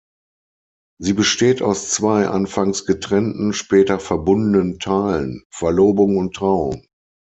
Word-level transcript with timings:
Sie 0.99 1.13
besteht 1.13 1.61
aus 1.61 1.91
zwei 1.91 2.25
anfangs 2.27 2.87
getrennten, 2.87 3.53
später 3.53 3.99
verbundenen 3.99 4.79
Teilen: 4.79 5.43
Verlobung 5.51 6.17
und 6.17 6.33
Trauung. 6.35 6.87